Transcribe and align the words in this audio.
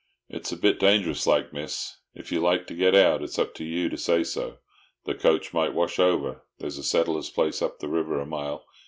"It's 0.29 0.51
a 0.51 0.57
bit 0.57 0.79
dangerous 0.79 1.27
like, 1.27 1.53
Miss. 1.53 1.97
If 2.15 2.31
you 2.31 2.39
like 2.39 2.65
to 2.65 2.73
get 2.73 2.95
out, 2.95 3.21
it's 3.21 3.37
up 3.37 3.53
to 3.53 3.63
you 3.63 3.87
to 3.87 3.97
say 3.99 4.23
so. 4.23 4.57
The 5.05 5.13
coach 5.13 5.53
might 5.53 5.75
wash 5.75 5.99
over. 5.99 6.43
There's 6.57 6.79
a 6.79 6.83
settler's 6.83 7.29
place 7.29 7.61
up 7.61 7.77
the 7.77 7.87
river 7.87 8.19
a 8.19 8.25
mile. 8.25 8.65